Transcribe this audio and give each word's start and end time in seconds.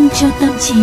vitamin 0.00 0.08
cho 0.20 0.30
tâm 0.40 0.50
trí. 0.60 0.74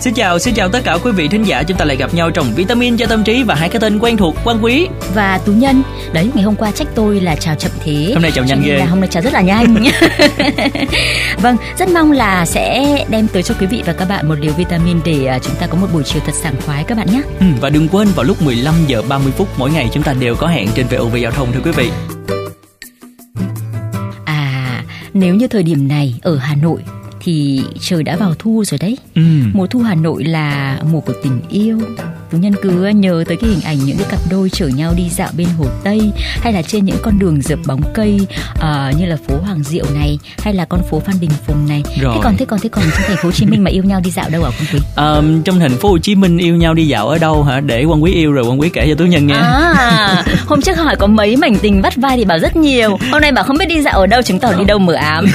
Xin 0.00 0.14
chào, 0.14 0.38
xin 0.38 0.54
chào 0.54 0.68
tất 0.68 0.80
cả 0.84 0.98
quý 1.04 1.12
vị 1.12 1.28
thính 1.28 1.42
giả. 1.42 1.62
Chúng 1.62 1.76
ta 1.76 1.84
lại 1.84 1.96
gặp 1.96 2.14
nhau 2.14 2.30
trong 2.30 2.46
Vitamin 2.54 2.96
cho 2.96 3.06
tâm 3.06 3.24
trí 3.24 3.42
Và 3.42 3.54
hai 3.54 3.68
cái 3.68 3.80
tên 3.80 3.98
quen 3.98 4.16
thuộc, 4.16 4.36
Quang 4.44 4.64
Quý. 4.64 4.88
Và 5.14 5.38
Tú 5.38 5.52
Nhân. 5.52 5.82
Đấy, 6.12 6.30
ngày 6.34 6.44
hôm 6.44 6.56
qua 6.56 6.70
trách 6.70 6.88
tôi 6.94 7.20
là 7.20 7.36
chào 7.36 7.54
chậm 7.54 7.70
thế. 7.84 8.10
Hôm 8.12 8.22
nay 8.22 8.30
chào 8.34 8.44
nhanh 8.44 8.62
ghê. 8.64 8.76
là 8.76 8.86
Hôm 8.86 9.00
nay 9.00 9.08
chào 9.12 9.22
rất 9.22 9.32
là 9.32 9.40
nhanh. 9.40 9.74
Vâng, 11.42 11.56
rất 11.78 11.88
mong 11.88 12.12
là 12.12 12.46
sẽ 12.46 12.84
đem 13.08 13.26
tới 13.28 13.42
cho 13.42 13.54
quý 13.60 13.66
vị 13.66 13.82
và 13.86 13.92
các 13.92 14.08
bạn 14.08 14.28
một 14.28 14.34
liều 14.40 14.52
vitamin 14.52 15.00
Để 15.04 15.26
à, 15.26 15.38
chúng 15.38 15.54
ta 15.54 15.66
có 15.66 15.78
một 15.78 15.86
buổi 15.92 16.02
chiều 16.02 16.22
thật 16.26 16.34
sảng 16.42 16.54
khoái 16.66 16.84
các 16.84 16.98
bạn 16.98 17.06
nhé. 17.12 17.22
Ừ, 17.40 17.46
Và 17.60 17.70
đừng 17.70 17.88
quên 17.88 18.08
vào 18.08 18.24
lúc 18.24 18.42
15 18.42 18.74
giờ 18.86 19.02
30 19.08 19.32
phút 19.36 19.48
mỗi 19.56 19.70
ngày 19.70 19.88
Chúng 19.92 20.02
ta 20.02 20.12
đều 20.12 20.36
có 20.36 20.46
hẹn 20.46 20.68
trên 20.74 20.86
VOV 20.86 21.16
Giao 21.16 21.32
thông 21.32 21.52
thưa 21.52 21.60
quý 21.64 21.70
vị 21.70 21.90
nếu 25.14 25.34
như 25.34 25.48
thời 25.48 25.62
điểm 25.62 25.88
này 25.88 26.14
ở 26.22 26.36
Hà 26.36 26.54
Nội 26.54 26.82
thì 27.20 27.62
trời 27.80 28.02
đã 28.02 28.16
vào 28.16 28.34
thu 28.38 28.64
rồi 28.64 28.78
đấy. 28.78 28.98
Ừ. 29.14 29.22
Mùa 29.54 29.66
thu 29.66 29.80
Hà 29.80 29.94
Nội 29.94 30.24
là 30.24 30.80
mùa 30.92 31.00
của 31.00 31.12
tình 31.22 31.40
yêu, 31.50 31.78
tú 32.30 32.38
nhân 32.38 32.52
cứ 32.62 32.86
nhớ 32.86 33.24
tới 33.28 33.36
cái 33.36 33.50
hình 33.50 33.60
ảnh 33.64 33.78
những 33.84 33.96
cái 33.96 34.06
cặp 34.10 34.20
đôi 34.30 34.50
chở 34.50 34.66
nhau 34.66 34.92
đi 34.96 35.08
dạo 35.08 35.28
bên 35.36 35.46
hồ 35.58 35.64
tây 35.84 36.00
hay 36.40 36.52
là 36.52 36.62
trên 36.62 36.84
những 36.84 36.96
con 37.02 37.18
đường 37.18 37.42
dợp 37.42 37.58
bóng 37.66 37.82
cây 37.94 38.18
uh, 38.54 38.98
như 38.98 39.06
là 39.06 39.16
phố 39.28 39.34
hoàng 39.36 39.62
diệu 39.62 39.84
này 39.94 40.18
hay 40.38 40.54
là 40.54 40.64
con 40.64 40.80
phố 40.90 41.00
phan 41.00 41.16
đình 41.20 41.30
phùng 41.46 41.68
này. 41.68 41.82
Rồi. 42.00 42.14
thế 42.14 42.20
còn 42.22 42.36
thế 42.36 42.44
còn 42.44 42.60
thế 42.60 42.68
còn 42.68 42.84
trong 42.84 43.02
thành 43.06 43.16
phố 43.16 43.22
hồ 43.22 43.32
chí 43.32 43.46
minh 43.46 43.64
mà 43.64 43.70
yêu 43.70 43.82
nhau 43.82 44.00
đi 44.04 44.10
dạo 44.10 44.28
đâu 44.30 44.44
ạ 44.44 44.50
quang 44.50 44.72
quý? 44.72 44.78
À, 44.96 45.20
trong 45.44 45.58
thành 45.60 45.76
phố 45.76 45.88
hồ 45.88 45.98
chí 45.98 46.14
minh 46.14 46.38
yêu 46.38 46.56
nhau 46.56 46.74
đi 46.74 46.86
dạo 46.86 47.08
ở 47.08 47.18
đâu 47.18 47.42
hả? 47.42 47.60
Để 47.60 47.84
quan 47.84 48.02
quý 48.02 48.12
yêu 48.12 48.32
rồi 48.32 48.44
quan 48.48 48.60
quý 48.60 48.68
kể 48.68 48.86
cho 48.88 48.94
tú 48.94 49.04
nhân 49.04 49.26
nghe. 49.26 49.34
À 49.34 50.24
hôm 50.46 50.62
trước 50.62 50.78
hỏi 50.78 50.96
có 50.96 51.06
mấy 51.06 51.36
mảnh 51.36 51.56
tình 51.62 51.82
vắt 51.82 51.96
vai 51.96 52.16
thì 52.16 52.24
bảo 52.24 52.38
rất 52.38 52.56
nhiều. 52.56 52.98
Hôm 53.12 53.20
nay 53.20 53.32
bảo 53.32 53.44
không 53.44 53.58
biết 53.58 53.66
đi 53.68 53.80
dạo 53.80 53.98
ở 53.98 54.06
đâu 54.06 54.22
chứng 54.22 54.38
tỏ 54.38 54.52
đi 54.58 54.64
đâu 54.64 54.78
mở 54.78 54.94
ám. 54.94 55.26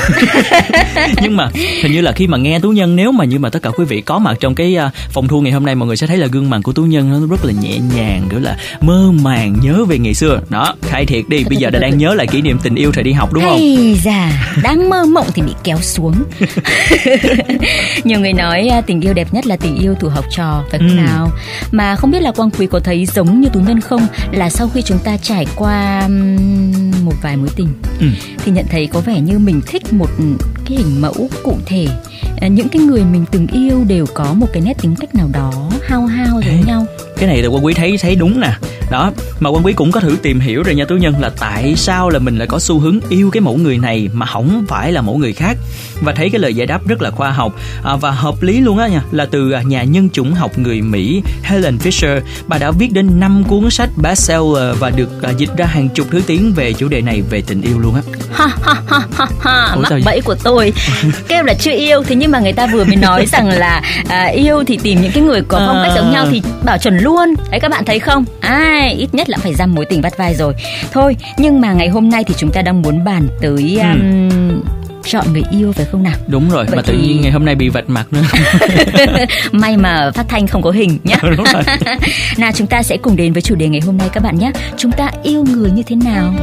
Nhưng 1.21 1.37
mà 1.37 1.49
hình 1.83 1.91
như 1.91 2.01
là 2.01 2.11
khi 2.11 2.27
mà 2.27 2.37
nghe 2.37 2.59
tú 2.59 2.69
nhân 2.69 2.95
nếu 2.95 3.11
mà 3.11 3.25
như 3.25 3.39
mà 3.39 3.49
tất 3.49 3.61
cả 3.61 3.69
quý 3.69 3.85
vị 3.85 4.01
có 4.01 4.19
mặt 4.19 4.37
trong 4.39 4.55
cái 4.55 4.77
uh, 4.87 4.93
phòng 5.09 5.27
thu 5.27 5.41
ngày 5.41 5.51
hôm 5.51 5.65
nay 5.65 5.75
mọi 5.75 5.87
người 5.87 5.97
sẽ 5.97 6.07
thấy 6.07 6.17
là 6.17 6.27
gương 6.27 6.49
mặt 6.49 6.59
của 6.63 6.73
tú 6.73 6.84
nhân 6.85 7.11
nó 7.11 7.27
rất 7.27 7.45
là 7.45 7.53
nhẹ 7.61 7.79
nhàng 7.95 8.27
kiểu 8.29 8.39
là 8.39 8.57
mơ 8.81 9.11
màng 9.11 9.55
nhớ 9.63 9.85
về 9.85 9.99
ngày 9.99 10.13
xưa 10.13 10.39
đó 10.49 10.75
khai 10.81 11.05
thiệt 11.05 11.29
đi 11.29 11.43
bây 11.43 11.57
giờ 11.57 11.69
đã 11.69 11.79
đang 11.79 11.97
nhớ 11.97 12.13
lại 12.13 12.27
kỷ 12.27 12.41
niệm 12.41 12.57
tình 12.63 12.75
yêu 12.75 12.91
thời 12.91 13.03
đi 13.03 13.11
học 13.11 13.33
đúng 13.33 13.43
không 13.43 13.57
Hay 13.57 13.97
già 14.03 14.31
đang 14.63 14.89
mơ 14.89 15.05
mộng 15.05 15.27
thì 15.33 15.41
bị 15.41 15.51
kéo 15.63 15.77
xuống 15.81 16.13
nhiều 18.03 18.19
người 18.19 18.33
nói 18.33 18.67
à, 18.67 18.81
tình 18.81 19.01
yêu 19.01 19.13
đẹp 19.13 19.33
nhất 19.33 19.45
là 19.45 19.57
tình 19.57 19.75
yêu 19.75 19.95
thủ 19.95 20.09
học 20.09 20.25
trò 20.31 20.63
phải 20.71 20.79
không 20.79 20.89
ừ. 20.89 20.93
nào 20.95 21.31
mà 21.71 21.95
không 21.95 22.11
biết 22.11 22.21
là 22.21 22.31
quang 22.31 22.51
quý 22.51 22.67
có 22.67 22.79
thấy 22.79 23.05
giống 23.05 23.41
như 23.41 23.49
tú 23.49 23.59
nhân 23.59 23.81
không 23.81 24.07
là 24.31 24.49
sau 24.49 24.69
khi 24.73 24.81
chúng 24.81 24.99
ta 24.99 25.17
trải 25.17 25.45
qua 25.55 26.07
một 27.03 27.13
vài 27.21 27.37
mối 27.37 27.49
tình 27.55 27.67
ừ. 27.99 28.07
thì 28.45 28.51
nhận 28.51 28.65
thấy 28.71 28.87
có 28.87 28.99
vẻ 28.99 29.21
như 29.21 29.39
mình 29.39 29.61
thích 29.67 29.93
một 29.93 30.09
cái 30.65 30.77
hình 30.77 31.01
mẫu 31.01 31.29
cụ 31.43 31.57
thể. 31.65 31.87
À, 32.41 32.47
những 32.47 32.69
cái 32.69 32.81
người 32.81 33.03
mình 33.11 33.25
từng 33.31 33.47
yêu 33.47 33.83
đều 33.87 34.05
có 34.13 34.33
một 34.33 34.47
cái 34.53 34.63
nét 34.65 34.77
tính 34.81 34.95
cách 34.99 35.15
nào 35.15 35.29
đó 35.33 35.71
hao 35.83 36.05
hao 36.05 36.41
giống 36.41 36.65
nhau. 36.65 36.85
cái 37.17 37.27
này 37.27 37.41
là 37.41 37.49
quý 37.49 37.73
thấy 37.73 37.97
thấy 38.01 38.15
đúng 38.15 38.39
nè 38.39 38.51
đó 38.89 39.11
mà 39.39 39.49
quan 39.49 39.65
quý 39.65 39.73
cũng 39.73 39.91
có 39.91 39.99
thử 39.99 40.17
tìm 40.21 40.39
hiểu 40.39 40.63
rồi 40.63 40.75
nha 40.75 40.85
tú 40.85 40.95
nhân 40.95 41.13
là 41.19 41.31
tại 41.39 41.73
sao 41.77 42.09
là 42.09 42.19
mình 42.19 42.37
lại 42.37 42.47
có 42.47 42.59
xu 42.59 42.79
hướng 42.79 42.99
yêu 43.09 43.29
cái 43.31 43.41
mẫu 43.41 43.57
người 43.57 43.77
này 43.77 44.09
mà 44.13 44.25
không 44.25 44.65
phải 44.67 44.91
là 44.91 45.01
mẫu 45.01 45.17
người 45.17 45.33
khác? 45.33 45.57
Và 46.01 46.13
thấy 46.13 46.29
cái 46.29 46.39
lời 46.39 46.53
giải 46.53 46.67
đáp 46.67 46.87
rất 46.87 47.01
là 47.01 47.11
khoa 47.11 47.31
học. 47.31 47.53
À, 47.83 47.95
và 47.95 48.11
hợp 48.11 48.41
lý 48.41 48.59
luôn 48.59 48.77
á 48.77 48.87
nha 48.87 49.01
là 49.11 49.25
từ 49.25 49.51
à, 49.51 49.61
nhà 49.61 49.83
nhân 49.83 50.09
chủng 50.09 50.33
học 50.33 50.57
người 50.57 50.81
Mỹ 50.81 51.21
Helen 51.43 51.77
Fisher 51.77 52.19
bà 52.47 52.57
đã 52.57 52.71
viết 52.71 52.93
đến 52.93 53.19
5 53.19 53.43
cuốn 53.47 53.69
sách 53.69 53.89
bestseller 53.97 54.77
và 54.79 54.89
được 54.89 55.23
à, 55.23 55.31
dịch 55.37 55.49
ra 55.57 55.65
hàng 55.65 55.89
chục 55.89 56.07
thứ 56.11 56.21
tiếng 56.27 56.53
về 56.53 56.73
chủ 56.73 56.87
đề 56.87 57.01
này 57.01 57.21
về 57.29 57.43
tình 57.47 57.61
yêu 57.61 57.79
luôn 57.79 57.95
á. 57.95 58.01
Ha 58.33 58.47
ha 58.63 58.73
ha 58.87 58.99
ha 59.17 59.25
ha. 59.41 59.75
Mắc 59.75 59.93
bẫy 60.05 60.21
của 60.21 60.35
tôi. 60.43 60.73
Kêu 61.27 61.43
là 61.43 61.53
chưa 61.53 61.71
yêu 61.71 62.03
thế 62.03 62.15
nhưng 62.15 62.31
mà 62.31 62.39
người 62.39 62.53
ta 62.53 62.67
vừa 62.67 62.83
mới 62.83 62.95
nói 62.95 63.25
rằng 63.31 63.49
là 63.49 63.81
à, 64.09 64.25
yêu 64.25 64.63
thì 64.67 64.79
tìm 64.83 65.01
những 65.01 65.11
cái 65.11 65.23
người 65.23 65.41
có 65.47 65.63
phong 65.67 65.81
cách 65.83 65.91
giống 65.95 66.11
nhau 66.11 66.25
thì 66.31 66.41
bảo 66.65 66.77
chuẩn 66.77 66.97
luôn. 66.97 67.33
Đấy 67.51 67.59
các 67.59 67.71
bạn 67.71 67.85
thấy 67.85 67.99
không 67.99 68.25
ai 68.79 68.93
ít 68.93 69.13
nhất 69.13 69.29
là 69.29 69.37
phải 69.37 69.53
dăm 69.53 69.75
mối 69.75 69.85
tình 69.85 70.01
vắt 70.01 70.17
vai 70.17 70.35
rồi. 70.35 70.53
Thôi 70.91 71.15
nhưng 71.37 71.61
mà 71.61 71.73
ngày 71.73 71.87
hôm 71.87 72.09
nay 72.09 72.23
thì 72.23 72.33
chúng 72.37 72.51
ta 72.51 72.61
đang 72.61 72.81
muốn 72.81 73.03
bàn 73.03 73.27
tới 73.41 73.79
um, 73.79 74.29
ừ 74.29 74.61
chọn 75.05 75.33
người 75.33 75.43
yêu 75.51 75.71
phải 75.73 75.85
không 75.85 76.03
nào? 76.03 76.13
Đúng 76.27 76.49
rồi 76.49 76.65
Vậy 76.65 76.75
mà 76.75 76.81
thì... 76.85 76.93
tự 76.93 76.99
nhiên 76.99 77.21
ngày 77.21 77.31
hôm 77.31 77.45
nay 77.45 77.55
bị 77.55 77.69
vạch 77.69 77.89
mặt 77.89 78.05
nữa. 78.11 78.23
May 79.51 79.77
mà 79.77 80.11
phát 80.11 80.25
thanh 80.29 80.47
không 80.47 80.61
có 80.61 80.71
hình 80.71 80.99
nhé 81.03 81.15
nào 82.37 82.51
chúng 82.55 82.67
ta 82.67 82.83
sẽ 82.83 82.97
cùng 82.97 83.15
đến 83.15 83.33
với 83.33 83.41
chủ 83.41 83.55
đề 83.55 83.67
ngày 83.67 83.81
hôm 83.81 83.97
nay 83.97 84.09
các 84.13 84.23
bạn 84.23 84.37
nhé. 84.37 84.51
Chúng 84.77 84.91
ta 84.91 85.11
yêu 85.23 85.45
người 85.53 85.71
như 85.71 85.83
thế 85.83 85.95
nào 85.95 86.33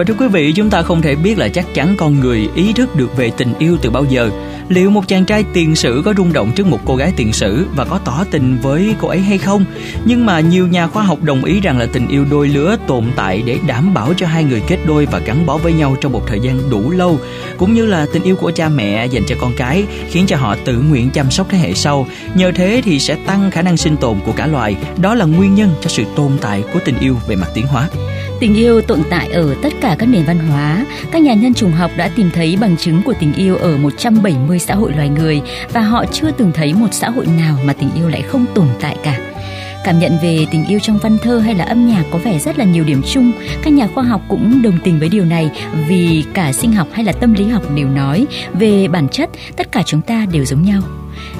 và 0.00 0.04
thưa 0.04 0.14
quý 0.14 0.28
vị, 0.28 0.52
chúng 0.52 0.70
ta 0.70 0.82
không 0.82 1.02
thể 1.02 1.14
biết 1.14 1.38
là 1.38 1.48
chắc 1.48 1.74
chắn 1.74 1.94
con 1.98 2.20
người 2.20 2.48
ý 2.54 2.72
thức 2.72 2.96
được 2.96 3.16
về 3.16 3.30
tình 3.36 3.54
yêu 3.58 3.76
từ 3.82 3.90
bao 3.90 4.04
giờ. 4.04 4.30
Liệu 4.68 4.90
một 4.90 5.08
chàng 5.08 5.24
trai 5.24 5.44
tiền 5.52 5.76
sử 5.76 6.02
có 6.04 6.14
rung 6.16 6.32
động 6.32 6.52
trước 6.56 6.66
một 6.66 6.78
cô 6.84 6.96
gái 6.96 7.12
tiền 7.16 7.32
sử 7.32 7.66
và 7.76 7.84
có 7.84 7.98
tỏ 8.04 8.24
tình 8.30 8.58
với 8.62 8.94
cô 9.00 9.08
ấy 9.08 9.18
hay 9.18 9.38
không? 9.38 9.64
Nhưng 10.04 10.26
mà 10.26 10.40
nhiều 10.40 10.66
nhà 10.66 10.86
khoa 10.86 11.02
học 11.02 11.22
đồng 11.22 11.44
ý 11.44 11.60
rằng 11.60 11.78
là 11.78 11.86
tình 11.92 12.08
yêu 12.08 12.24
đôi 12.30 12.48
lứa 12.48 12.76
tồn 12.86 13.04
tại 13.16 13.42
để 13.46 13.58
đảm 13.66 13.94
bảo 13.94 14.14
cho 14.16 14.26
hai 14.26 14.44
người 14.44 14.62
kết 14.66 14.78
đôi 14.86 15.06
và 15.06 15.18
gắn 15.18 15.46
bó 15.46 15.56
với 15.56 15.72
nhau 15.72 15.96
trong 16.00 16.12
một 16.12 16.22
thời 16.26 16.40
gian 16.40 16.70
đủ 16.70 16.90
lâu, 16.90 17.18
cũng 17.58 17.74
như 17.74 17.86
là 17.86 18.06
tình 18.12 18.22
yêu 18.22 18.36
của 18.36 18.50
cha 18.54 18.68
mẹ 18.68 19.06
dành 19.06 19.22
cho 19.26 19.36
con 19.40 19.52
cái 19.56 19.84
khiến 20.10 20.26
cho 20.26 20.36
họ 20.36 20.56
tự 20.64 20.78
nguyện 20.78 21.10
chăm 21.10 21.30
sóc 21.30 21.46
thế 21.50 21.58
hệ 21.58 21.74
sau. 21.74 22.06
Nhờ 22.34 22.52
thế 22.54 22.82
thì 22.84 22.98
sẽ 22.98 23.16
tăng 23.26 23.50
khả 23.50 23.62
năng 23.62 23.76
sinh 23.76 23.96
tồn 23.96 24.20
của 24.26 24.32
cả 24.32 24.46
loài. 24.46 24.76
Đó 25.00 25.14
là 25.14 25.24
nguyên 25.24 25.54
nhân 25.54 25.70
cho 25.80 25.88
sự 25.88 26.04
tồn 26.16 26.32
tại 26.40 26.62
của 26.72 26.80
tình 26.84 26.98
yêu 27.00 27.16
về 27.28 27.36
mặt 27.36 27.48
tiến 27.54 27.66
hóa. 27.66 27.88
Tình 28.40 28.54
yêu 28.54 28.80
tồn 28.80 29.02
tại 29.10 29.28
ở 29.28 29.54
tất 29.62 29.72
cả 29.80 29.96
các 29.98 30.06
nền 30.06 30.24
văn 30.24 30.38
hóa. 30.38 30.86
Các 31.10 31.22
nhà 31.22 31.34
nhân 31.34 31.54
chủng 31.54 31.72
học 31.72 31.90
đã 31.96 32.10
tìm 32.16 32.30
thấy 32.34 32.56
bằng 32.60 32.76
chứng 32.76 33.02
của 33.02 33.14
tình 33.20 33.32
yêu 33.32 33.56
ở 33.56 33.76
170 33.76 34.58
xã 34.58 34.74
hội 34.74 34.92
loài 34.96 35.08
người 35.08 35.40
và 35.72 35.80
họ 35.80 36.04
chưa 36.12 36.30
từng 36.30 36.52
thấy 36.54 36.74
một 36.74 36.88
xã 36.90 37.10
hội 37.10 37.26
nào 37.38 37.58
mà 37.64 37.72
tình 37.72 37.90
yêu 37.96 38.08
lại 38.08 38.22
không 38.22 38.46
tồn 38.54 38.66
tại 38.80 38.96
cả. 39.02 39.18
Cảm 39.84 39.98
nhận 39.98 40.18
về 40.22 40.46
tình 40.50 40.66
yêu 40.66 40.78
trong 40.82 40.98
văn 40.98 41.18
thơ 41.22 41.38
hay 41.38 41.54
là 41.54 41.64
âm 41.64 41.88
nhạc 41.88 42.04
có 42.10 42.18
vẻ 42.18 42.38
rất 42.38 42.58
là 42.58 42.64
nhiều 42.64 42.84
điểm 42.84 43.02
chung. 43.12 43.32
Các 43.62 43.72
nhà 43.72 43.88
khoa 43.94 44.04
học 44.04 44.20
cũng 44.28 44.62
đồng 44.62 44.78
tình 44.84 44.98
với 44.98 45.08
điều 45.08 45.24
này 45.24 45.50
vì 45.88 46.24
cả 46.34 46.52
sinh 46.52 46.72
học 46.72 46.88
hay 46.92 47.04
là 47.04 47.12
tâm 47.12 47.34
lý 47.34 47.44
học 47.44 47.62
đều 47.74 47.88
nói 47.88 48.26
về 48.52 48.88
bản 48.88 49.08
chất, 49.08 49.30
tất 49.56 49.72
cả 49.72 49.82
chúng 49.82 50.02
ta 50.02 50.26
đều 50.32 50.44
giống 50.44 50.62
nhau. 50.62 50.82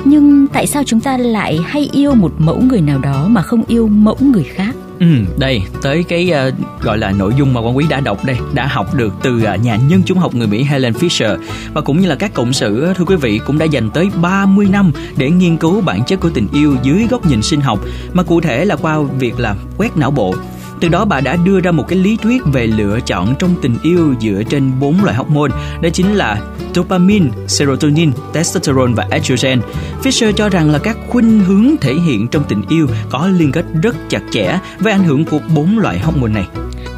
Nhưng 0.04 0.46
tại 0.52 0.66
sao 0.66 0.82
chúng 0.86 1.00
ta 1.00 1.16
lại 1.16 1.60
hay 1.64 1.88
yêu 1.92 2.14
một 2.14 2.32
mẫu 2.38 2.60
người 2.60 2.80
nào 2.80 2.98
đó 2.98 3.26
mà 3.28 3.42
không 3.42 3.62
yêu 3.68 3.88
mẫu 3.88 4.16
người 4.20 4.44
khác? 4.44 4.74
Ừ, 5.00 5.06
đây 5.38 5.62
tới 5.82 6.04
cái 6.08 6.32
uh, 6.48 6.82
gọi 6.82 6.98
là 6.98 7.10
nội 7.10 7.32
dung 7.38 7.54
mà 7.54 7.60
quan 7.60 7.76
quý 7.76 7.86
đã 7.88 8.00
đọc 8.00 8.24
đây 8.24 8.36
đã 8.54 8.66
học 8.66 8.94
được 8.94 9.12
từ 9.22 9.36
uh, 9.36 9.64
nhà 9.64 9.76
nhân 9.88 10.02
chủng 10.02 10.18
học 10.18 10.34
người 10.34 10.46
Mỹ 10.46 10.62
Helen 10.62 10.92
Fisher. 10.92 11.38
Và 11.74 11.80
cũng 11.80 12.00
như 12.00 12.08
là 12.08 12.14
các 12.14 12.34
cộng 12.34 12.52
sự 12.52 12.92
thưa 12.96 13.04
quý 13.04 13.16
vị 13.16 13.40
cũng 13.46 13.58
đã 13.58 13.64
dành 13.64 13.90
tới 13.90 14.08
30 14.22 14.68
năm 14.70 14.92
để 15.16 15.30
nghiên 15.30 15.56
cứu 15.56 15.80
bản 15.80 16.04
chất 16.06 16.20
của 16.20 16.30
tình 16.30 16.48
yêu 16.52 16.76
dưới 16.82 17.06
góc 17.10 17.26
nhìn 17.26 17.42
sinh 17.42 17.60
học. 17.60 17.78
Mà 18.12 18.22
cụ 18.22 18.40
thể 18.40 18.64
là 18.64 18.76
qua 18.76 18.98
việc 19.18 19.40
là 19.40 19.54
quét 19.78 19.96
não 19.96 20.10
bộ 20.10 20.34
từ 20.80 20.88
đó 20.88 21.04
bà 21.04 21.20
đã 21.20 21.36
đưa 21.36 21.60
ra 21.60 21.70
một 21.70 21.88
cái 21.88 21.98
lý 21.98 22.16
thuyết 22.16 22.42
về 22.52 22.66
lựa 22.66 22.98
chọn 23.06 23.34
trong 23.38 23.54
tình 23.62 23.76
yêu 23.82 24.14
dựa 24.20 24.42
trên 24.50 24.72
bốn 24.80 25.04
loại 25.04 25.16
hormone, 25.16 25.50
đó 25.82 25.88
chính 25.92 26.14
là 26.14 26.40
dopamine, 26.74 27.26
serotonin, 27.46 28.12
testosterone 28.32 28.92
và 28.92 29.06
estrogen. 29.10 29.60
Fisher 30.02 30.32
cho 30.32 30.48
rằng 30.48 30.70
là 30.70 30.78
các 30.78 30.96
khuynh 31.08 31.40
hướng 31.40 31.76
thể 31.80 31.94
hiện 31.94 32.28
trong 32.28 32.44
tình 32.48 32.62
yêu 32.68 32.86
có 33.10 33.28
liên 33.28 33.52
kết 33.52 33.64
rất 33.82 33.96
chặt 34.08 34.22
chẽ 34.30 34.58
với 34.78 34.92
ảnh 34.92 35.04
hưởng 35.04 35.24
của 35.24 35.38
bốn 35.54 35.78
loại 35.78 35.98
hormone 35.98 36.32
này. 36.32 36.46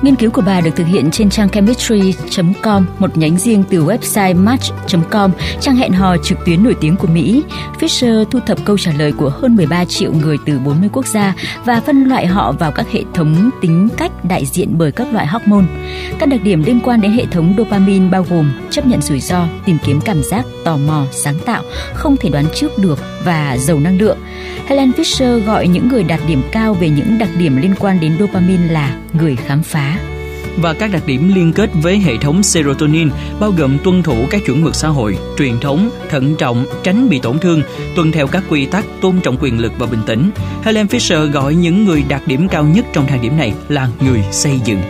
Nghiên 0.02 0.16
cứu 0.16 0.30
của 0.30 0.42
bà 0.46 0.60
được 0.60 0.70
thực 0.76 0.86
hiện 0.86 1.10
trên 1.10 1.30
trang 1.30 1.48
chemistry.com, 1.48 2.86
một 2.98 3.16
nhánh 3.16 3.38
riêng 3.38 3.64
từ 3.70 3.84
website 3.84 4.36
match.com, 4.36 5.30
trang 5.60 5.76
hẹn 5.76 5.92
hò 5.92 6.16
trực 6.16 6.38
tuyến 6.46 6.64
nổi 6.64 6.76
tiếng 6.80 6.96
của 6.96 7.06
Mỹ. 7.06 7.42
Fisher 7.80 8.24
thu 8.24 8.40
thập 8.46 8.58
câu 8.64 8.78
trả 8.78 8.92
lời 8.92 9.12
của 9.12 9.28
hơn 9.28 9.56
13 9.56 9.84
triệu 9.84 10.12
người 10.12 10.36
từ 10.46 10.58
40 10.58 10.88
quốc 10.92 11.06
gia 11.06 11.34
và 11.64 11.80
phân 11.80 12.04
loại 12.04 12.26
họ 12.26 12.52
vào 12.52 12.72
các 12.72 12.90
hệ 12.92 13.04
thống 13.14 13.50
tính 13.60 13.88
cách 13.96 14.24
đại 14.24 14.44
diện 14.44 14.68
bởi 14.78 14.92
các 14.92 15.12
loại 15.12 15.26
hormone. 15.26 15.64
Các 16.18 16.28
đặc 16.28 16.40
điểm 16.42 16.62
liên 16.62 16.80
quan 16.84 17.00
đến 17.00 17.12
hệ 17.12 17.26
thống 17.26 17.54
dopamine 17.58 18.08
bao 18.08 18.26
gồm 18.30 18.52
chấp 18.70 18.86
nhận 18.86 19.02
rủi 19.02 19.20
ro, 19.20 19.46
tìm 19.64 19.78
kiếm 19.86 20.00
cảm 20.04 20.22
giác, 20.22 20.44
tò 20.64 20.76
mò, 20.76 21.06
sáng 21.10 21.38
tạo, 21.46 21.62
không 21.94 22.16
thể 22.16 22.28
đoán 22.28 22.44
trước 22.54 22.78
được 22.78 22.98
và 23.24 23.56
giàu 23.58 23.80
năng 23.80 23.98
lượng. 23.98 24.18
Helen 24.66 24.90
Fisher 24.90 25.44
gọi 25.44 25.68
những 25.68 25.88
người 25.88 26.04
đạt 26.04 26.20
điểm 26.28 26.42
cao 26.52 26.74
về 26.74 26.88
những 26.88 27.18
đặc 27.18 27.30
điểm 27.38 27.56
liên 27.56 27.74
quan 27.78 28.00
đến 28.00 28.16
dopamine 28.18 28.72
là 28.72 28.96
người 29.12 29.36
khám 29.36 29.62
phá 29.62 29.98
và 30.56 30.72
các 30.74 30.90
đặc 30.92 31.02
điểm 31.06 31.34
liên 31.34 31.52
kết 31.52 31.70
với 31.74 31.98
hệ 31.98 32.16
thống 32.16 32.42
serotonin 32.42 33.10
bao 33.40 33.50
gồm 33.58 33.78
tuân 33.84 34.02
thủ 34.02 34.26
các 34.30 34.42
chuẩn 34.46 34.62
mực 34.62 34.74
xã 34.74 34.88
hội, 34.88 35.18
truyền 35.38 35.60
thống, 35.60 35.90
thận 36.10 36.34
trọng, 36.36 36.66
tránh 36.82 37.08
bị 37.08 37.18
tổn 37.18 37.38
thương, 37.38 37.62
tuân 37.96 38.12
theo 38.12 38.26
các 38.26 38.42
quy 38.50 38.66
tắc, 38.66 38.84
tôn 39.00 39.20
trọng 39.20 39.36
quyền 39.40 39.60
lực 39.60 39.72
và 39.78 39.86
bình 39.86 40.02
tĩnh. 40.06 40.30
Helen 40.62 40.86
Fisher 40.86 41.30
gọi 41.30 41.54
những 41.54 41.84
người 41.84 42.04
đạt 42.08 42.22
điểm 42.26 42.48
cao 42.48 42.64
nhất 42.64 42.84
trong 42.92 43.06
thang 43.06 43.22
điểm 43.22 43.36
này 43.36 43.52
là 43.68 43.88
người 44.00 44.20
xây 44.30 44.60
dựng. 44.64 44.82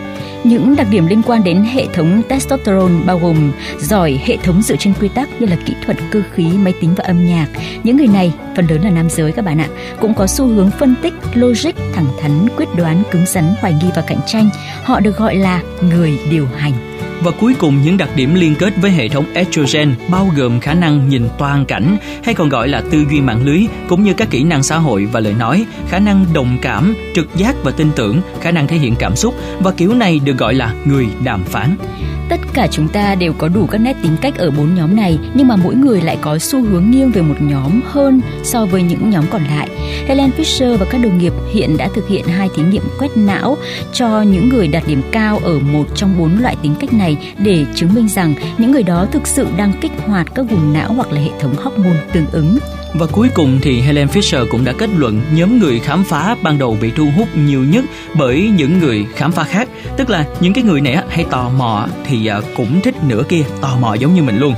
Những 0.43 0.75
đặc 0.75 0.87
điểm 0.91 1.05
liên 1.05 1.21
quan 1.25 1.43
đến 1.43 1.63
hệ 1.63 1.87
thống 1.93 2.21
testosterone 2.29 3.03
bao 3.05 3.19
gồm 3.19 3.51
giỏi 3.79 4.19
hệ 4.25 4.37
thống 4.37 4.61
dựa 4.61 4.75
trên 4.75 4.93
quy 4.99 5.07
tắc 5.07 5.41
như 5.41 5.47
là 5.47 5.57
kỹ 5.65 5.73
thuật 5.85 5.97
cơ 6.11 6.21
khí, 6.33 6.45
máy 6.57 6.73
tính 6.81 6.95
và 6.95 7.03
âm 7.03 7.25
nhạc. 7.25 7.47
Những 7.83 7.97
người 7.97 8.07
này 8.07 8.33
phần 8.55 8.67
lớn 8.67 8.81
là 8.83 8.89
nam 8.89 9.09
giới 9.09 9.31
các 9.31 9.45
bạn 9.45 9.57
ạ, 9.57 9.67
cũng 9.99 10.13
có 10.13 10.27
xu 10.27 10.47
hướng 10.47 10.71
phân 10.79 10.95
tích, 11.01 11.13
logic, 11.33 11.71
thẳng 11.93 12.07
thắn, 12.21 12.47
quyết 12.57 12.67
đoán, 12.75 13.03
cứng 13.11 13.25
rắn, 13.25 13.43
hoài 13.59 13.73
nghi 13.73 13.87
và 13.95 14.01
cạnh 14.07 14.19
tranh. 14.27 14.49
Họ 14.83 14.99
được 14.99 15.17
gọi 15.17 15.35
là 15.35 15.61
người 15.81 16.19
điều 16.31 16.47
hành. 16.57 16.92
Và 17.21 17.31
cuối 17.31 17.55
cùng 17.59 17.81
những 17.83 17.97
đặc 17.97 18.09
điểm 18.15 18.35
liên 18.35 18.55
kết 18.55 18.73
với 18.81 18.91
hệ 18.91 19.07
thống 19.07 19.25
estrogen 19.33 19.95
bao 20.09 20.31
gồm 20.35 20.59
khả 20.59 20.73
năng 20.73 21.09
nhìn 21.09 21.29
toàn 21.37 21.65
cảnh 21.65 21.97
hay 22.23 22.35
còn 22.35 22.49
gọi 22.49 22.67
là 22.67 22.81
tư 22.91 23.05
duy 23.11 23.21
mạng 23.21 23.43
lưới 23.43 23.61
cũng 23.87 24.03
như 24.03 24.13
các 24.13 24.29
kỹ 24.29 24.43
năng 24.43 24.63
xã 24.63 24.77
hội 24.77 25.05
và 25.05 25.19
lời 25.19 25.33
nói, 25.33 25.65
khả 25.89 25.99
năng 25.99 26.25
đồng 26.33 26.57
cảm, 26.61 26.95
trực 27.15 27.35
giác 27.35 27.55
và 27.63 27.71
tin 27.71 27.89
tưởng, 27.95 28.21
khả 28.41 28.51
năng 28.51 28.67
thể 28.67 28.77
hiện 28.77 28.95
cảm 28.99 29.15
xúc 29.15 29.35
và 29.59 29.71
kiểu 29.71 29.93
này 29.93 30.19
được 30.25 30.37
gọi 30.37 30.53
là 30.53 30.73
người 30.85 31.07
đàm 31.23 31.43
phán. 31.43 31.75
Tất 32.33 32.41
cả 32.53 32.67
chúng 32.71 32.87
ta 32.87 33.15
đều 33.15 33.33
có 33.33 33.47
đủ 33.47 33.67
các 33.67 33.77
nét 33.77 33.95
tính 34.03 34.15
cách 34.21 34.37
ở 34.37 34.51
bốn 34.51 34.75
nhóm 34.75 34.95
này, 34.95 35.19
nhưng 35.33 35.47
mà 35.47 35.55
mỗi 35.55 35.75
người 35.75 36.01
lại 36.01 36.17
có 36.21 36.37
xu 36.37 36.61
hướng 36.61 36.91
nghiêng 36.91 37.11
về 37.11 37.21
một 37.21 37.35
nhóm 37.39 37.81
hơn 37.85 38.21
so 38.43 38.65
với 38.65 38.83
những 38.83 39.09
nhóm 39.09 39.25
còn 39.31 39.43
lại. 39.43 39.69
Helen 40.07 40.31
Fisher 40.37 40.77
và 40.77 40.85
các 40.89 40.97
đồng 41.03 41.17
nghiệp 41.17 41.33
hiện 41.51 41.77
đã 41.77 41.89
thực 41.95 42.07
hiện 42.07 42.25
hai 42.25 42.49
thí 42.55 42.63
nghiệm 42.63 42.83
quét 42.99 43.17
não 43.17 43.57
cho 43.93 44.21
những 44.21 44.49
người 44.49 44.67
đạt 44.67 44.83
điểm 44.87 45.01
cao 45.11 45.39
ở 45.43 45.59
một 45.59 45.85
trong 45.95 46.17
bốn 46.19 46.41
loại 46.41 46.55
tính 46.61 46.75
cách 46.79 46.93
này 46.93 47.17
để 47.37 47.65
chứng 47.75 47.93
minh 47.93 48.07
rằng 48.07 48.33
những 48.57 48.71
người 48.71 48.83
đó 48.83 49.07
thực 49.11 49.27
sự 49.27 49.47
đang 49.57 49.73
kích 49.81 49.91
hoạt 50.05 50.27
các 50.35 50.45
vùng 50.49 50.73
não 50.73 50.93
hoặc 50.93 51.11
là 51.11 51.21
hệ 51.21 51.31
thống 51.39 51.55
hormone 51.55 52.03
tương 52.13 52.25
ứng. 52.31 52.57
Và 52.93 53.05
cuối 53.05 53.29
cùng 53.33 53.59
thì 53.61 53.81
Helen 53.81 54.07
Fisher 54.07 54.47
cũng 54.47 54.65
đã 54.65 54.73
kết 54.77 54.89
luận 54.97 55.21
nhóm 55.33 55.59
người 55.59 55.79
khám 55.79 56.03
phá 56.03 56.35
ban 56.41 56.57
đầu 56.57 56.77
bị 56.81 56.91
thu 56.95 57.09
hút 57.15 57.27
nhiều 57.37 57.63
nhất 57.63 57.85
bởi 58.15 58.51
những 58.57 58.79
người 58.79 59.05
khám 59.15 59.31
phá 59.31 59.43
khác, 59.43 59.69
tức 59.97 60.09
là 60.09 60.25
những 60.39 60.53
cái 60.53 60.63
người 60.63 60.81
này 60.81 60.97
hay 61.09 61.25
tò 61.31 61.49
mò 61.49 61.87
thì 62.05 62.27
à, 62.27 62.41
cũng 62.55 62.81
thích 62.81 62.95
nửa 63.07 63.23
kia, 63.29 63.43
tò 63.61 63.77
mò 63.79 63.93
giống 63.93 64.15
như 64.15 64.23
mình 64.23 64.39
luôn. 64.39 64.53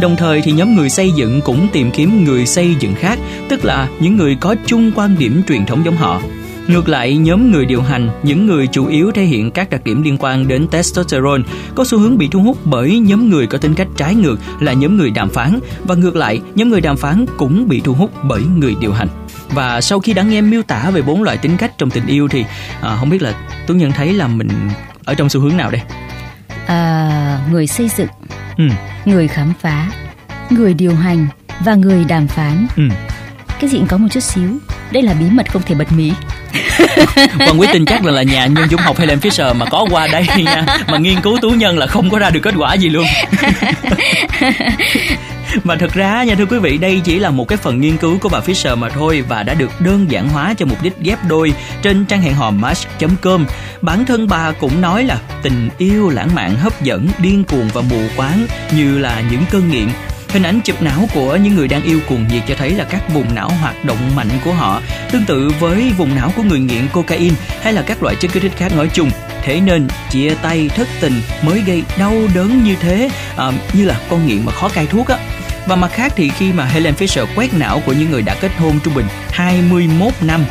Đồng 0.00 0.16
thời 0.16 0.40
thì 0.40 0.52
nhóm 0.52 0.76
người 0.76 0.88
xây 0.88 1.10
dựng 1.10 1.40
cũng 1.40 1.68
tìm 1.72 1.90
kiếm 1.90 2.24
người 2.24 2.46
xây 2.46 2.74
dựng 2.80 2.94
khác, 2.94 3.18
tức 3.48 3.64
là 3.64 3.88
những 4.00 4.16
người 4.16 4.36
có 4.40 4.54
chung 4.66 4.92
quan 4.94 5.16
điểm 5.18 5.42
truyền 5.48 5.66
thống 5.66 5.84
giống 5.84 5.96
họ. 5.96 6.22
Ngược 6.68 6.88
lại, 6.88 7.16
nhóm 7.16 7.52
người 7.52 7.66
điều 7.66 7.82
hành, 7.82 8.10
những 8.22 8.46
người 8.46 8.66
chủ 8.66 8.86
yếu 8.86 9.10
thể 9.12 9.24
hiện 9.24 9.50
các 9.50 9.70
đặc 9.70 9.84
điểm 9.84 10.02
liên 10.02 10.16
quan 10.20 10.48
đến 10.48 10.66
testosterone, 10.68 11.42
có 11.74 11.84
xu 11.84 11.98
hướng 11.98 12.18
bị 12.18 12.28
thu 12.28 12.42
hút 12.42 12.58
bởi 12.64 12.98
nhóm 12.98 13.30
người 13.30 13.46
có 13.46 13.58
tính 13.58 13.74
cách 13.74 13.88
trái 13.96 14.14
ngược 14.14 14.36
là 14.60 14.72
nhóm 14.72 14.96
người 14.96 15.10
đàm 15.10 15.30
phán 15.30 15.60
và 15.84 15.94
ngược 15.94 16.16
lại, 16.16 16.40
nhóm 16.54 16.68
người 16.68 16.80
đàm 16.80 16.96
phán 16.96 17.26
cũng 17.36 17.68
bị 17.68 17.80
thu 17.80 17.92
hút 17.92 18.10
bởi 18.22 18.42
người 18.56 18.74
điều 18.80 18.92
hành. 18.92 19.08
Và 19.48 19.80
sau 19.80 20.00
khi 20.00 20.12
đã 20.12 20.22
nghe 20.22 20.40
miêu 20.40 20.62
tả 20.62 20.90
về 20.90 21.02
bốn 21.02 21.22
loại 21.22 21.36
tính 21.36 21.56
cách 21.56 21.78
trong 21.78 21.90
tình 21.90 22.06
yêu 22.06 22.28
thì 22.28 22.44
à, 22.82 22.96
không 22.96 23.10
biết 23.10 23.22
là 23.22 23.34
Tuấn 23.66 23.78
Nhân 23.78 23.92
thấy 23.92 24.12
là 24.12 24.28
mình 24.28 24.48
ở 25.04 25.14
trong 25.14 25.28
xu 25.28 25.40
hướng 25.40 25.56
nào 25.56 25.70
đây? 25.70 25.82
À, 26.66 27.40
người 27.52 27.66
xây 27.66 27.90
dựng, 27.96 28.08
ừ. 28.58 28.64
người 29.04 29.28
khám 29.28 29.52
phá, 29.60 29.90
người 30.50 30.74
điều 30.74 30.94
hành 30.94 31.26
và 31.64 31.74
người 31.74 32.04
đàm 32.04 32.28
phán. 32.28 32.66
Ừ. 32.76 32.82
Cái 33.60 33.70
gì 33.70 33.78
cũng 33.78 33.86
có 33.88 33.98
một 33.98 34.08
chút 34.10 34.20
xíu. 34.20 34.48
Đây 34.92 35.02
là 35.02 35.14
bí 35.14 35.26
mật 35.30 35.52
không 35.52 35.62
thể 35.62 35.74
bật 35.74 35.92
mí. 35.92 36.12
Quan 37.38 37.60
quý 37.60 37.68
tin 37.72 37.84
chắc 37.84 38.04
là 38.04 38.12
là 38.12 38.22
nhà 38.22 38.46
nhân 38.46 38.68
dũng 38.70 38.80
học 38.80 38.98
Helen 38.98 39.18
Fisher 39.18 39.54
mà 39.54 39.66
có 39.66 39.86
qua 39.90 40.06
đây 40.06 40.26
nha. 40.36 40.64
Mà 40.86 40.98
nghiên 40.98 41.20
cứu 41.20 41.38
tú 41.42 41.50
nhân 41.50 41.78
là 41.78 41.86
không 41.86 42.10
có 42.10 42.18
ra 42.18 42.30
được 42.30 42.40
kết 42.40 42.54
quả 42.58 42.74
gì 42.74 42.88
luôn. 42.88 43.06
Mà 45.64 45.76
thật 45.76 45.92
ra 45.94 46.24
nha, 46.24 46.34
thưa 46.34 46.46
quý 46.46 46.58
vị, 46.58 46.78
đây 46.78 47.00
chỉ 47.04 47.18
là 47.18 47.30
một 47.30 47.48
cái 47.48 47.58
phần 47.58 47.80
nghiên 47.80 47.96
cứu 47.96 48.18
của 48.18 48.28
bà 48.28 48.40
Fisher 48.40 48.76
mà 48.76 48.88
thôi 48.88 49.24
và 49.28 49.42
đã 49.42 49.54
được 49.54 49.80
đơn 49.80 50.06
giản 50.10 50.28
hóa 50.28 50.54
cho 50.58 50.66
mục 50.66 50.82
đích 50.82 50.92
ghép 51.00 51.18
đôi 51.28 51.52
trên 51.82 52.04
trang 52.04 52.22
hẹn 52.22 52.34
hò 52.34 52.50
match.com 52.50 53.46
bản 53.80 54.04
thân 54.04 54.28
bà 54.28 54.52
cũng 54.52 54.80
nói 54.80 55.04
là 55.04 55.18
tình 55.42 55.68
yêu 55.78 56.08
lãng 56.08 56.34
mạn, 56.34 56.56
hấp 56.56 56.82
dẫn, 56.82 57.08
điên 57.18 57.44
cuồng 57.44 57.68
và 57.74 57.82
mù 57.90 58.00
quáng 58.16 58.46
như 58.72 58.98
là 58.98 59.22
những 59.30 59.42
cơn 59.50 59.70
nghiện 59.70 59.88
Hình 60.32 60.42
ảnh 60.42 60.60
chụp 60.60 60.82
não 60.82 61.08
của 61.14 61.36
những 61.36 61.54
người 61.54 61.68
đang 61.68 61.82
yêu 61.82 62.00
cuồng 62.08 62.28
nhiệt 62.28 62.42
cho 62.48 62.54
thấy 62.54 62.70
là 62.70 62.84
các 62.84 63.02
vùng 63.14 63.34
não 63.34 63.50
hoạt 63.60 63.84
động 63.84 64.16
mạnh 64.16 64.28
của 64.44 64.52
họ 64.52 64.82
tương 65.12 65.24
tự 65.24 65.50
với 65.60 65.92
vùng 65.96 66.14
não 66.14 66.32
của 66.36 66.42
người 66.42 66.58
nghiện 66.58 66.88
cocaine 66.92 67.34
hay 67.60 67.72
là 67.72 67.82
các 67.82 68.02
loại 68.02 68.16
chất 68.20 68.32
kích 68.32 68.42
thích 68.42 68.52
khác 68.56 68.72
nói 68.76 68.90
chung. 68.92 69.10
Thế 69.42 69.60
nên 69.60 69.88
chia 70.10 70.34
tay 70.42 70.70
thất 70.76 70.88
tình 71.00 71.12
mới 71.42 71.62
gây 71.66 71.82
đau 71.98 72.14
đớn 72.34 72.64
như 72.64 72.76
thế 72.80 73.10
à, 73.36 73.52
như 73.72 73.84
là 73.84 74.00
con 74.10 74.26
nghiện 74.26 74.44
mà 74.44 74.52
khó 74.52 74.68
cai 74.68 74.86
thuốc 74.86 75.08
á. 75.08 75.18
Và 75.66 75.76
mặt 75.76 75.90
khác 75.92 76.12
thì 76.16 76.28
khi 76.28 76.52
mà 76.52 76.64
Helen 76.64 76.94
Fisher 76.94 77.26
quét 77.36 77.54
não 77.54 77.82
của 77.86 77.92
những 77.92 78.10
người 78.10 78.22
đã 78.22 78.34
kết 78.40 78.50
hôn 78.58 78.80
trung 78.84 78.94
bình 78.94 79.06
21 79.30 80.12
năm 80.20 80.44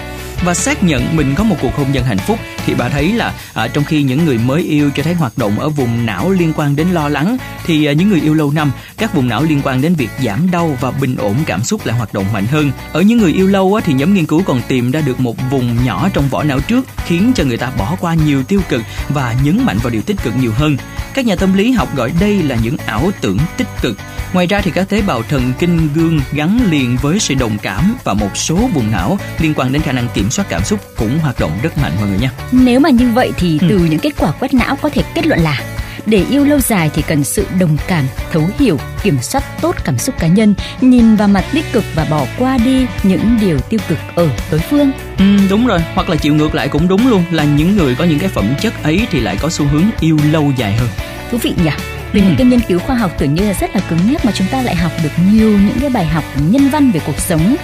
và 0.43 0.53
xác 0.53 0.83
nhận 0.83 1.15
mình 1.15 1.33
có 1.37 1.43
một 1.43 1.55
cuộc 1.61 1.75
hôn 1.75 1.91
nhân 1.91 2.03
hạnh 2.03 2.17
phúc 2.17 2.39
thì 2.69 2.75
bà 2.75 2.89
thấy 2.89 3.13
là 3.13 3.33
à, 3.53 3.67
trong 3.67 3.83
khi 3.83 4.03
những 4.03 4.25
người 4.25 4.37
mới 4.37 4.61
yêu 4.61 4.91
cho 4.95 5.03
thấy 5.03 5.13
hoạt 5.13 5.37
động 5.37 5.59
ở 5.59 5.69
vùng 5.69 6.05
não 6.05 6.31
liên 6.31 6.53
quan 6.55 6.75
đến 6.75 6.87
lo 6.87 7.09
lắng 7.09 7.37
thì 7.65 7.85
à, 7.85 7.93
những 7.93 8.09
người 8.09 8.21
yêu 8.21 8.33
lâu 8.33 8.51
năm 8.51 8.71
các 8.97 9.13
vùng 9.13 9.29
não 9.29 9.43
liên 9.43 9.61
quan 9.63 9.81
đến 9.81 9.93
việc 9.93 10.09
giảm 10.23 10.51
đau 10.51 10.77
và 10.81 10.91
bình 10.91 11.15
ổn 11.15 11.35
cảm 11.45 11.63
xúc 11.63 11.85
lại 11.85 11.97
hoạt 11.97 12.13
động 12.13 12.25
mạnh 12.33 12.47
hơn. 12.47 12.71
Ở 12.93 13.01
những 13.01 13.17
người 13.17 13.33
yêu 13.33 13.47
lâu 13.47 13.75
á, 13.75 13.81
thì 13.85 13.93
nhóm 13.93 14.13
nghiên 14.13 14.25
cứu 14.25 14.43
còn 14.45 14.61
tìm 14.67 14.91
ra 14.91 15.01
được 15.01 15.19
một 15.19 15.35
vùng 15.49 15.85
nhỏ 15.85 16.09
trong 16.13 16.29
vỏ 16.29 16.43
não 16.43 16.59
trước 16.59 16.85
khiến 17.05 17.31
cho 17.35 17.43
người 17.43 17.57
ta 17.57 17.71
bỏ 17.77 17.95
qua 17.99 18.13
nhiều 18.13 18.43
tiêu 18.43 18.61
cực 18.69 18.81
và 19.09 19.35
nhấn 19.43 19.65
mạnh 19.65 19.77
vào 19.83 19.89
điều 19.89 20.01
tích 20.01 20.17
cực 20.23 20.33
nhiều 20.37 20.51
hơn. 20.55 20.77
Các 21.13 21.25
nhà 21.25 21.35
tâm 21.35 21.53
lý 21.53 21.71
học 21.71 21.95
gọi 21.95 22.11
đây 22.19 22.43
là 22.43 22.55
những 22.63 22.77
ảo 22.77 23.11
tưởng 23.21 23.37
tích 23.57 23.67
cực. 23.81 23.97
Ngoài 24.33 24.47
ra 24.47 24.61
thì 24.61 24.71
các 24.71 24.89
tế 24.89 25.01
bào 25.01 25.23
thần 25.23 25.53
kinh 25.59 25.89
gương 25.93 26.19
gắn 26.31 26.59
liền 26.69 26.97
với 27.01 27.19
sự 27.19 27.35
đồng 27.35 27.57
cảm 27.61 27.95
và 28.03 28.13
một 28.13 28.37
số 28.37 28.55
vùng 28.73 28.91
não 28.91 29.17
liên 29.39 29.53
quan 29.53 29.73
đến 29.73 29.81
khả 29.81 29.91
năng 29.91 30.07
kiểm 30.13 30.29
soát 30.29 30.45
cảm 30.49 30.63
xúc 30.63 30.79
cũng 30.97 31.19
hoạt 31.19 31.39
động 31.39 31.51
rất 31.63 31.77
mạnh 31.77 31.91
mọi 31.99 32.09
người 32.09 32.19
nha 32.19 32.31
nếu 32.59 32.79
mà 32.79 32.89
như 32.89 33.11
vậy 33.13 33.31
thì 33.37 33.59
ừ. 33.61 33.67
từ 33.69 33.77
những 33.77 33.99
kết 33.99 34.13
quả 34.17 34.31
quét 34.39 34.53
não 34.53 34.75
có 34.75 34.89
thể 34.89 35.03
kết 35.15 35.27
luận 35.27 35.39
là 35.39 35.61
để 36.05 36.25
yêu 36.29 36.45
lâu 36.45 36.59
dài 36.59 36.89
thì 36.93 37.01
cần 37.01 37.23
sự 37.23 37.45
đồng 37.59 37.77
cảm, 37.87 38.05
thấu 38.31 38.43
hiểu, 38.59 38.79
kiểm 39.03 39.17
soát 39.21 39.43
tốt 39.61 39.75
cảm 39.83 39.97
xúc 39.97 40.15
cá 40.19 40.27
nhân, 40.27 40.53
nhìn 40.81 41.15
vào 41.15 41.27
mặt 41.27 41.45
tích 41.53 41.65
cực 41.71 41.83
và 41.95 42.07
bỏ 42.09 42.25
qua 42.37 42.57
đi 42.57 42.85
những 43.03 43.37
điều 43.41 43.59
tiêu 43.59 43.79
cực 43.87 43.97
ở 44.15 44.29
đối 44.51 44.59
phương. 44.59 44.91
Ừ, 45.17 45.25
đúng 45.49 45.67
rồi, 45.67 45.79
hoặc 45.93 46.09
là 46.09 46.15
chịu 46.15 46.35
ngược 46.35 46.55
lại 46.55 46.67
cũng 46.67 46.87
đúng 46.87 47.07
luôn 47.07 47.23
là 47.31 47.43
những 47.43 47.77
người 47.77 47.95
có 47.95 48.05
những 48.05 48.19
cái 48.19 48.29
phẩm 48.29 48.53
chất 48.61 48.83
ấy 48.83 49.07
thì 49.11 49.19
lại 49.19 49.37
có 49.39 49.49
xu 49.49 49.65
hướng 49.65 49.85
yêu 49.99 50.17
lâu 50.31 50.51
dài 50.57 50.73
hơn. 50.73 50.89
Thú 51.31 51.37
vị 51.37 51.53
nhỉ? 51.63 51.71
Từ 52.13 52.19
ừ. 52.19 52.25
những 52.25 52.35
cái 52.37 52.47
nghiên 52.47 52.59
cứu 52.59 52.79
khoa 52.79 52.95
học 52.95 53.11
tưởng 53.17 53.33
như 53.33 53.47
là 53.47 53.53
rất 53.53 53.75
là 53.75 53.81
cứng 53.89 54.11
nhắc 54.11 54.25
mà 54.25 54.31
chúng 54.31 54.47
ta 54.47 54.61
lại 54.61 54.75
học 54.75 54.91
được 55.03 55.09
nhiều 55.31 55.51
những 55.51 55.79
cái 55.81 55.89
bài 55.89 56.05
học 56.05 56.23
nhân 56.49 56.69
văn 56.69 56.91
về 56.91 56.99
cuộc 57.05 57.19
sống 57.19 57.55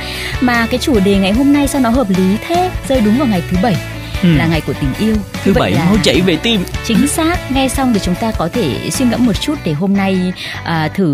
mà 0.42 0.68
cái 0.70 0.80
chủ 0.80 1.00
đề 1.00 1.18
ngày 1.18 1.32
hôm 1.32 1.54
nay 1.54 1.68
sao 1.68 1.82
nó 1.82 1.90
hợp 1.90 2.10
lý 2.10 2.38
thế 2.48 2.72
rơi 2.88 3.02
đúng 3.02 3.18
vào 3.18 3.28
ngày 3.28 3.44
thứ 3.52 3.58
bảy 3.64 3.76
ừ. 4.26 4.38
là 4.38 4.46
ngày 4.46 4.62
của 4.62 4.74
tình 4.74 4.94
yêu. 5.00 5.16
Thứ 5.44 5.54
bảy 5.54 5.72
là 5.72 5.86
máu 5.86 5.96
chảy 6.04 6.22
về 6.22 6.38
tim. 6.44 6.64
Chính 6.86 7.08
xác 7.08 7.52
nghe 7.52 7.68
xong 7.68 7.94
thì 7.94 8.00
chúng 8.04 8.16
ta 8.16 8.32
có 8.38 8.50
thể 8.54 8.90
suy 8.92 9.06
ngẫm 9.06 9.26
một 9.26 9.42
chút 9.42 9.56
để 9.66 9.74
hôm 9.74 9.94
nay 9.94 10.34
à, 10.64 10.88
thử 10.88 11.14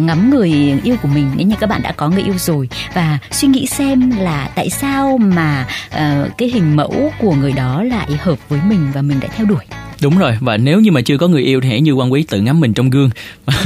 ngắm 0.00 0.30
người 0.30 0.80
yêu 0.84 0.96
của 1.02 1.08
mình. 1.08 1.30
Nếu 1.36 1.46
như 1.46 1.56
các 1.60 1.66
bạn 1.66 1.82
đã 1.82 1.92
có 1.92 2.08
người 2.08 2.22
yêu 2.22 2.34
rồi 2.38 2.68
và 2.94 3.18
suy 3.30 3.48
nghĩ 3.48 3.66
xem 3.66 4.10
là 4.18 4.48
tại 4.54 4.70
sao 4.70 5.18
mà 5.18 5.66
à, 5.90 6.24
cái 6.38 6.48
hình 6.48 6.76
mẫu 6.76 7.12
của 7.18 7.34
người 7.34 7.52
đó 7.52 7.82
lại 7.82 8.08
hợp 8.20 8.38
với 8.48 8.60
mình 8.68 8.90
và 8.94 9.02
mình 9.02 9.20
đã 9.20 9.28
theo 9.36 9.46
đuổi 9.46 9.64
đúng 10.02 10.18
rồi 10.18 10.32
và 10.40 10.56
nếu 10.56 10.80
như 10.80 10.92
mà 10.92 11.00
chưa 11.00 11.18
có 11.18 11.28
người 11.28 11.42
yêu 11.42 11.60
thì 11.60 11.68
hãy 11.68 11.80
như 11.80 11.92
quan 11.92 12.12
quý 12.12 12.22
tự 12.22 12.40
ngắm 12.40 12.60
mình 12.60 12.72
trong 12.72 12.90
gương. 12.90 13.10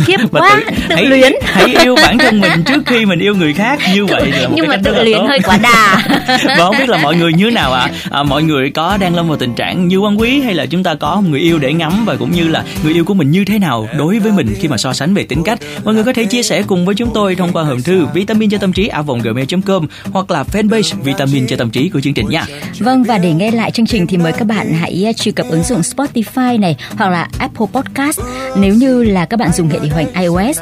Khiếp 0.04 0.16
quá 0.30 0.50
tự, 0.54 0.70
tự 0.88 0.94
hãy, 0.94 1.04
luyến. 1.04 1.32
hãy 1.42 1.74
yêu 1.82 1.96
bản 1.96 2.18
thân 2.18 2.40
mình 2.40 2.62
trước 2.66 2.82
khi 2.86 3.06
mình 3.06 3.18
yêu 3.18 3.34
người 3.34 3.52
khác 3.54 3.80
như 3.94 4.06
vậy 4.06 4.30
là 4.30 4.48
một 4.48 4.54
nhưng 4.56 4.66
cái 4.68 4.76
mà 4.76 4.82
tự 4.84 5.04
luyến 5.04 5.18
hơi 5.28 5.40
quá 5.44 5.58
đà. 5.62 6.02
Và 6.44 6.56
không 6.56 6.74
biết 6.78 6.88
là 6.88 6.98
mọi 7.02 7.16
người 7.16 7.32
như 7.32 7.44
thế 7.44 7.50
nào 7.50 7.72
ạ? 7.72 7.80
À? 7.80 7.92
à, 8.10 8.22
mọi 8.22 8.42
người 8.42 8.70
có 8.70 8.96
đang 8.96 9.14
lâm 9.16 9.28
vào 9.28 9.36
tình 9.36 9.54
trạng 9.54 9.88
như 9.88 9.98
quan 9.98 10.20
quý 10.20 10.40
hay 10.40 10.54
là 10.54 10.66
chúng 10.66 10.82
ta 10.82 10.94
có 10.94 11.20
một 11.20 11.28
người 11.30 11.40
yêu 11.40 11.58
để 11.58 11.72
ngắm 11.72 12.04
và 12.04 12.16
cũng 12.16 12.32
như 12.32 12.48
là 12.48 12.64
người 12.84 12.94
yêu 12.94 13.04
của 13.04 13.14
mình 13.14 13.30
như 13.30 13.44
thế 13.44 13.58
nào 13.58 13.88
đối 13.98 14.18
với 14.18 14.32
mình 14.32 14.54
khi 14.60 14.68
mà 14.68 14.76
so 14.76 14.92
sánh 14.92 15.14
về 15.14 15.22
tính 15.22 15.42
cách? 15.42 15.58
Mọi 15.84 15.94
người 15.94 16.04
có 16.04 16.12
thể 16.12 16.24
chia 16.24 16.42
sẻ 16.42 16.62
cùng 16.66 16.86
với 16.86 16.94
chúng 16.94 17.10
tôi 17.14 17.34
thông 17.34 17.52
qua 17.52 17.64
hòm 17.64 17.82
thư 17.82 18.06
vitamin 18.14 18.50
cho 18.50 18.58
tâm 18.58 18.72
trí 18.72 18.86
a 18.86 19.02
gmail.com 19.22 19.86
hoặc 20.12 20.30
là 20.30 20.44
fanpage 20.52 21.02
vitamin 21.02 21.46
cho 21.46 21.56
tâm 21.56 21.70
trí 21.70 21.88
của 21.88 22.00
chương 22.00 22.14
trình 22.14 22.28
nha. 22.28 22.46
Vâng 22.78 23.04
và 23.04 23.18
để 23.18 23.32
nghe 23.32 23.50
lại 23.50 23.70
chương 23.70 23.86
trình 23.86 24.06
thì 24.06 24.16
mời 24.16 24.32
các 24.32 24.44
bạn 24.44 24.72
hãy 24.72 25.14
truy 25.16 25.32
cập 25.32 25.46
ứng 25.50 25.62
dụng 25.62 25.80
Spotify 25.80 26.25
Spotify 26.34 26.60
này 26.60 26.76
hoặc 26.96 27.10
là 27.10 27.28
Apple 27.38 27.66
Podcast 27.72 28.20
nếu 28.56 28.74
như 28.74 29.02
là 29.02 29.24
các 29.24 29.40
bạn 29.40 29.52
dùng 29.52 29.68
hệ 29.68 29.78
điều 29.78 29.94
hành 29.94 30.06
iOS. 30.20 30.58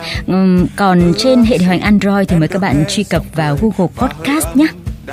còn 0.77 1.13
trên 1.19 1.45
hệ 1.45 1.59
điều 1.59 1.69
hành 1.69 1.81
Android 1.81 2.29
thì 2.29 2.37
mời 2.37 2.49
các 2.49 2.63
bạn 2.63 2.85
truy 2.89 3.05
cập 3.05 3.23
vào 3.35 3.59
Google 3.61 3.93
Podcast 3.97 4.57
nhé. 4.57 4.67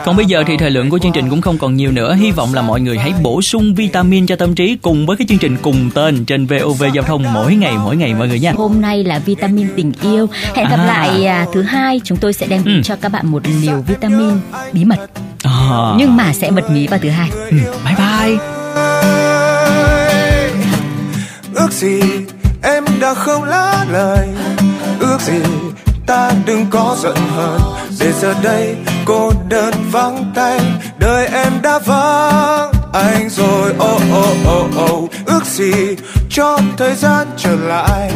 Còn 0.05 0.15
bây 0.15 0.25
giờ 0.25 0.43
thì 0.48 0.58
thời 0.58 0.72
lượng 0.72 0.89
của 0.89 1.00
chương 1.00 1.12
trình 1.12 1.29
cũng 1.29 1.41
không 1.41 1.58
còn 1.58 1.75
nhiều 1.75 1.91
nữa. 1.91 2.15
Hy 2.15 2.31
vọng 2.31 2.53
là 2.53 2.62
mọi 2.62 2.81
người 2.81 2.98
hãy 2.98 3.13
bổ 3.24 3.41
sung 3.41 3.75
vitamin 3.75 4.27
cho 4.27 4.36
tâm 4.36 4.55
trí 4.55 4.77
cùng 4.81 5.05
với 5.05 5.17
cái 5.17 5.27
chương 5.29 5.38
trình 5.38 5.58
cùng 5.62 5.89
tên 5.93 6.25
trên 6.25 6.46
VOV 6.46 6.84
Giao 6.93 7.03
thông 7.03 7.34
mỗi 7.34 7.55
ngày 7.55 7.74
mỗi 7.84 7.98
ngày 7.98 8.13
mọi 8.13 8.27
người 8.27 8.39
nha. 8.39 8.53
Hôm 8.58 8.81
nay 8.81 9.03
là 9.03 9.20
vitamin 9.20 9.67
tình 9.75 9.91
yêu. 10.01 10.27
Hẹn 10.55 10.70
gặp 10.70 10.79
à. 10.79 10.86
lại 10.86 11.25
à, 11.25 11.46
thứ 11.53 11.62
hai 11.62 12.01
chúng 12.03 12.17
tôi 12.17 12.34
sẽ 12.34 12.48
đem 12.48 12.63
ừ. 12.65 12.81
cho 12.84 12.96
các 12.96 13.10
bạn 13.10 13.27
một 13.27 13.41
liều 13.62 13.81
vitamin 13.88 14.39
bí 14.74 14.86
mật. 14.86 15.00
À. 15.43 15.93
Nhưng 15.98 16.17
mà 16.17 16.34
sẽ 16.34 16.51
bật 16.51 16.72
mí 16.72 16.88
vào 16.88 17.00
thứ 17.00 17.10
hai. 17.10 17.29
Ừ. 17.50 17.58
Bye 17.86 17.96
bye 17.98 19.20
ước 21.71 21.77
gì 21.77 22.01
em 22.63 22.85
đã 22.99 23.13
không 23.13 23.43
lỡ 23.43 23.85
lời. 23.91 24.27
Ước 24.99 25.17
gì 25.21 25.39
ta 26.07 26.31
đừng 26.45 26.65
có 26.69 26.95
giận 27.03 27.15
hờn. 27.35 27.61
Để 27.99 28.11
giờ 28.21 28.33
đây 28.43 28.75
cô 29.05 29.31
đơn 29.49 29.73
vắng 29.91 30.31
tay, 30.35 30.59
đời 30.99 31.27
em 31.27 31.53
đã 31.61 31.79
vắng 31.79 32.71
anh 32.93 33.29
rồi. 33.29 33.69
Oh 33.71 34.01
oh 34.19 34.37
oh 34.57 34.91
oh. 34.91 35.11
Ước 35.25 35.45
gì 35.45 35.73
cho 36.29 36.59
thời 36.77 36.95
gian 36.95 37.27
trở 37.37 37.55
lại. 37.55 38.11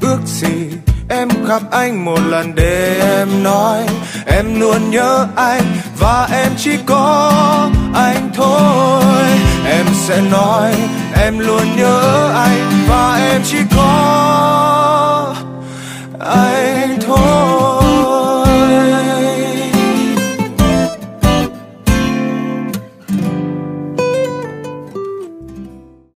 Ước 0.00 0.20
gì 0.26 0.70
em 1.08 1.28
gặp 1.48 1.62
anh 1.70 2.04
một 2.04 2.20
lần 2.26 2.54
để 2.54 3.00
em 3.18 3.42
nói. 3.42 3.86
Em 4.26 4.60
luôn 4.60 4.90
nhớ 4.90 5.26
anh 5.36 5.62
và 5.98 6.28
em 6.32 6.52
chỉ 6.58 6.78
có 6.86 7.32
anh 7.94 8.30
thôi. 8.34 9.24
Em 9.66 9.86
sẽ 9.94 10.20
nói 10.20 10.74
em 11.22 11.38
luôn 11.38 11.76
nhớ 11.76 12.30
anh 12.34 12.79
và 12.90 13.16
em 13.32 13.42
chỉ 13.44 13.58
có 13.76 15.34
anh 16.20 16.79